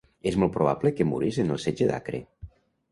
[0.29, 2.25] És molt probable que morís en el setge d'Acre.